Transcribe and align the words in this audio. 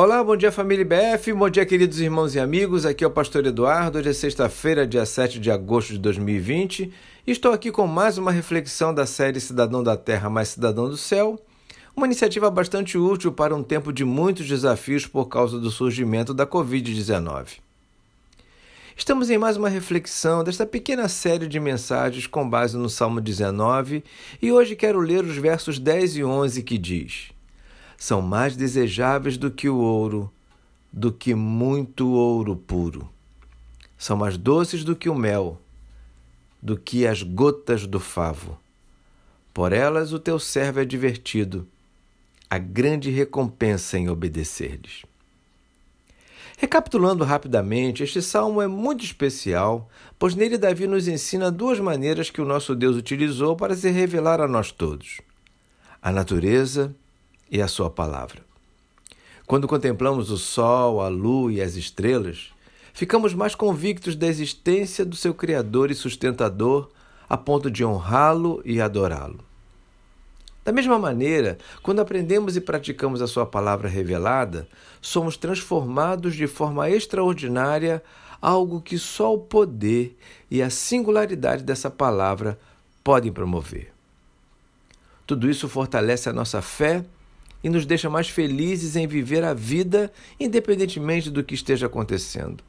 Olá, 0.00 0.22
bom 0.22 0.36
dia 0.36 0.52
família 0.52 0.84
BF, 0.84 1.32
bom 1.32 1.50
dia 1.50 1.66
queridos 1.66 1.98
irmãos 1.98 2.32
e 2.32 2.38
amigos, 2.38 2.86
aqui 2.86 3.02
é 3.02 3.06
o 3.08 3.10
Pastor 3.10 3.44
Eduardo, 3.44 3.98
hoje 3.98 4.10
é 4.10 4.12
sexta-feira, 4.12 4.86
dia 4.86 5.04
7 5.04 5.40
de 5.40 5.50
agosto 5.50 5.92
de 5.92 5.98
2020 5.98 6.92
e 7.26 7.32
estou 7.32 7.50
aqui 7.50 7.72
com 7.72 7.84
mais 7.84 8.16
uma 8.16 8.30
reflexão 8.30 8.94
da 8.94 9.04
série 9.06 9.40
Cidadão 9.40 9.82
da 9.82 9.96
Terra 9.96 10.30
mais 10.30 10.50
Cidadão 10.50 10.88
do 10.88 10.96
Céu, 10.96 11.36
uma 11.96 12.06
iniciativa 12.06 12.48
bastante 12.48 12.96
útil 12.96 13.32
para 13.32 13.52
um 13.56 13.60
tempo 13.64 13.92
de 13.92 14.04
muitos 14.04 14.46
desafios 14.46 15.04
por 15.04 15.26
causa 15.26 15.58
do 15.58 15.68
surgimento 15.68 16.32
da 16.32 16.46
Covid-19. 16.46 17.58
Estamos 18.96 19.28
em 19.30 19.36
mais 19.36 19.56
uma 19.56 19.68
reflexão 19.68 20.44
desta 20.44 20.64
pequena 20.64 21.08
série 21.08 21.48
de 21.48 21.58
mensagens 21.58 22.24
com 22.24 22.48
base 22.48 22.76
no 22.76 22.88
Salmo 22.88 23.20
19 23.20 24.04
e 24.40 24.52
hoje 24.52 24.76
quero 24.76 25.00
ler 25.00 25.24
os 25.24 25.36
versos 25.36 25.76
10 25.76 26.18
e 26.18 26.24
11 26.24 26.62
que 26.62 26.78
diz 26.78 27.36
são 27.98 28.22
mais 28.22 28.54
desejáveis 28.54 29.36
do 29.36 29.50
que 29.50 29.68
o 29.68 29.76
ouro, 29.76 30.32
do 30.92 31.12
que 31.12 31.34
muito 31.34 32.08
ouro 32.12 32.54
puro. 32.54 33.10
São 33.98 34.16
mais 34.16 34.38
doces 34.38 34.84
do 34.84 34.94
que 34.94 35.08
o 35.08 35.14
mel, 35.16 35.60
do 36.62 36.78
que 36.78 37.04
as 37.04 37.24
gotas 37.24 37.88
do 37.88 37.98
favo. 37.98 38.56
Por 39.52 39.72
elas 39.72 40.12
o 40.12 40.20
teu 40.20 40.38
servo 40.38 40.78
é 40.78 40.84
divertido, 40.84 41.66
a 42.48 42.56
grande 42.56 43.10
recompensa 43.10 43.98
em 43.98 44.08
obedecer-lhes. 44.08 45.04
Recapitulando 46.56 47.24
rapidamente, 47.24 48.04
este 48.04 48.22
salmo 48.22 48.62
é 48.62 48.68
muito 48.68 49.04
especial, 49.04 49.88
pois 50.18 50.36
nele 50.36 50.56
Davi 50.56 50.86
nos 50.86 51.08
ensina 51.08 51.50
duas 51.50 51.80
maneiras 51.80 52.30
que 52.30 52.40
o 52.40 52.44
nosso 52.44 52.76
Deus 52.76 52.96
utilizou 52.96 53.56
para 53.56 53.74
se 53.74 53.90
revelar 53.90 54.40
a 54.40 54.48
nós 54.48 54.70
todos: 54.70 55.20
a 56.00 56.12
natureza 56.12 56.94
e 57.50 57.60
a 57.62 57.68
Sua 57.68 57.90
palavra. 57.90 58.42
Quando 59.46 59.66
contemplamos 59.66 60.30
o 60.30 60.36
Sol, 60.36 61.00
a 61.00 61.08
Lua 61.08 61.52
e 61.52 61.62
as 61.62 61.74
estrelas, 61.74 62.52
ficamos 62.92 63.32
mais 63.32 63.54
convictos 63.54 64.14
da 64.14 64.26
existência 64.26 65.04
do 65.04 65.16
seu 65.16 65.32
Criador 65.32 65.90
e 65.90 65.94
sustentador, 65.94 66.90
a 67.28 67.36
ponto 67.36 67.70
de 67.70 67.84
honrá-lo 67.84 68.60
e 68.64 68.80
adorá-lo. 68.80 69.40
Da 70.64 70.72
mesma 70.72 70.98
maneira, 70.98 71.56
quando 71.82 72.00
aprendemos 72.00 72.56
e 72.56 72.60
praticamos 72.60 73.22
a 73.22 73.26
Sua 73.26 73.46
palavra 73.46 73.88
revelada, 73.88 74.68
somos 75.00 75.36
transformados 75.36 76.34
de 76.34 76.46
forma 76.46 76.90
extraordinária, 76.90 78.02
algo 78.40 78.82
que 78.82 78.98
só 78.98 79.32
o 79.32 79.38
poder 79.38 80.14
e 80.50 80.60
a 80.62 80.68
singularidade 80.68 81.64
dessa 81.64 81.90
palavra 81.90 82.58
podem 83.02 83.32
promover. 83.32 83.90
Tudo 85.26 85.48
isso 85.48 85.68
fortalece 85.70 86.28
a 86.28 86.34
nossa 86.34 86.60
fé 86.60 87.02
e 87.62 87.68
nos 87.68 87.84
deixa 87.84 88.08
mais 88.08 88.28
felizes 88.28 88.96
em 88.96 89.06
viver 89.06 89.44
a 89.44 89.54
vida, 89.54 90.12
independentemente 90.38 91.30
do 91.30 91.42
que 91.42 91.54
esteja 91.54 91.86
acontecendo. 91.86 92.62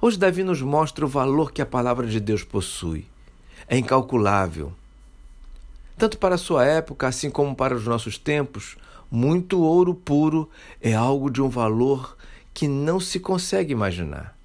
Hoje, 0.00 0.18
Davi 0.18 0.42
nos 0.42 0.60
mostra 0.60 1.04
o 1.04 1.08
valor 1.08 1.52
que 1.52 1.62
a 1.62 1.66
palavra 1.66 2.06
de 2.06 2.18
Deus 2.18 2.42
possui. 2.42 3.06
É 3.68 3.76
incalculável. 3.76 4.72
Tanto 5.96 6.18
para 6.18 6.34
a 6.34 6.38
sua 6.38 6.64
época, 6.64 7.06
assim 7.06 7.30
como 7.30 7.54
para 7.54 7.74
os 7.74 7.86
nossos 7.86 8.18
tempos, 8.18 8.76
muito 9.10 9.60
ouro 9.60 9.94
puro 9.94 10.48
é 10.80 10.94
algo 10.94 11.30
de 11.30 11.40
um 11.40 11.48
valor 11.48 12.16
que 12.52 12.66
não 12.66 12.98
se 12.98 13.20
consegue 13.20 13.72
imaginar. 13.72 14.36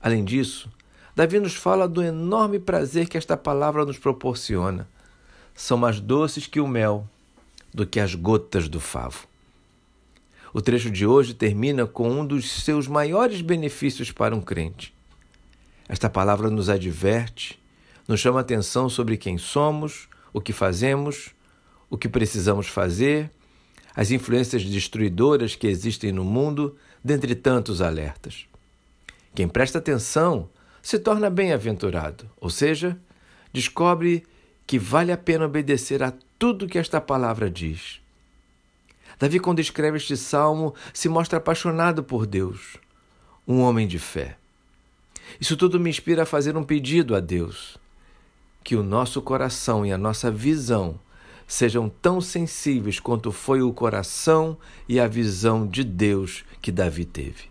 Além 0.00 0.24
disso, 0.24 0.70
Davi 1.14 1.40
nos 1.40 1.54
fala 1.54 1.88
do 1.88 2.02
enorme 2.02 2.58
prazer 2.58 3.08
que 3.08 3.16
esta 3.16 3.36
palavra 3.36 3.84
nos 3.84 3.98
proporciona. 3.98 4.88
São 5.54 5.78
mais 5.78 6.00
doces 6.00 6.46
que 6.46 6.60
o 6.60 6.68
mel 6.68 7.08
do 7.72 7.86
que 7.86 8.00
as 8.00 8.14
gotas 8.14 8.68
do 8.68 8.80
favo. 8.80 9.26
O 10.52 10.60
trecho 10.60 10.90
de 10.90 11.06
hoje 11.06 11.34
termina 11.34 11.86
com 11.86 12.10
um 12.10 12.26
dos 12.26 12.50
seus 12.50 12.88
maiores 12.88 13.40
benefícios 13.40 14.10
para 14.10 14.34
um 14.34 14.40
crente. 14.40 14.94
Esta 15.88 16.08
palavra 16.08 16.50
nos 16.50 16.68
adverte, 16.68 17.58
nos 18.06 18.20
chama 18.20 18.40
atenção 18.40 18.88
sobre 18.88 19.16
quem 19.16 19.36
somos, 19.36 20.08
o 20.32 20.40
que 20.40 20.52
fazemos, 20.52 21.30
o 21.90 21.96
que 21.96 22.08
precisamos 22.08 22.66
fazer, 22.66 23.30
as 23.94 24.10
influências 24.10 24.64
destruidoras 24.64 25.54
que 25.54 25.66
existem 25.66 26.12
no 26.12 26.24
mundo, 26.24 26.76
dentre 27.02 27.34
tantos 27.34 27.80
alertas. 27.80 28.46
Quem 29.34 29.48
presta 29.48 29.78
atenção 29.78 30.48
se 30.82 30.98
torna 30.98 31.28
bem-aventurado, 31.28 32.30
ou 32.40 32.50
seja, 32.50 32.98
descobre 33.52 34.24
que 34.66 34.78
vale 34.78 35.12
a 35.12 35.16
pena 35.16 35.46
obedecer 35.46 36.02
a 36.02 36.12
tudo 36.38 36.68
que 36.68 36.78
esta 36.78 37.00
palavra 37.00 37.50
diz. 37.50 38.00
Davi, 39.18 39.40
quando 39.40 39.58
escreve 39.58 39.96
este 39.96 40.16
salmo, 40.16 40.74
se 40.94 41.08
mostra 41.08 41.38
apaixonado 41.38 42.04
por 42.04 42.24
Deus, 42.24 42.76
um 43.46 43.60
homem 43.60 43.88
de 43.88 43.98
fé. 43.98 44.36
Isso 45.40 45.56
tudo 45.56 45.80
me 45.80 45.90
inspira 45.90 46.22
a 46.22 46.26
fazer 46.26 46.56
um 46.56 46.62
pedido 46.62 47.16
a 47.16 47.20
Deus: 47.20 47.76
que 48.62 48.76
o 48.76 48.82
nosso 48.82 49.20
coração 49.20 49.84
e 49.84 49.92
a 49.92 49.98
nossa 49.98 50.30
visão 50.30 51.00
sejam 51.46 51.88
tão 51.88 52.20
sensíveis 52.20 53.00
quanto 53.00 53.32
foi 53.32 53.62
o 53.62 53.72
coração 53.72 54.56
e 54.88 55.00
a 55.00 55.08
visão 55.08 55.66
de 55.66 55.82
Deus 55.82 56.44
que 56.60 56.70
Davi 56.70 57.04
teve. 57.04 57.44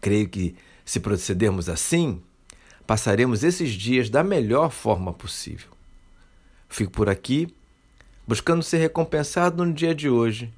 Creio 0.00 0.28
que, 0.28 0.56
se 0.84 1.00
procedermos 1.00 1.68
assim, 1.68 2.20
passaremos 2.86 3.44
esses 3.44 3.70
dias 3.72 4.10
da 4.10 4.22
melhor 4.22 4.70
forma 4.70 5.12
possível. 5.12 5.77
Fico 6.68 6.92
por 6.92 7.08
aqui, 7.08 7.48
buscando 8.26 8.62
ser 8.62 8.78
recompensado 8.78 9.64
no 9.64 9.72
dia 9.72 9.94
de 9.94 10.08
hoje, 10.08 10.52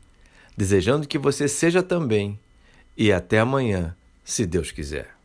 desejando 0.56 1.06
que 1.06 1.18
você 1.18 1.46
seja 1.46 1.82
também, 1.82 2.38
e 2.96 3.12
até 3.12 3.38
amanhã, 3.38 3.96
se 4.24 4.44
Deus 4.44 4.70
quiser. 4.70 5.19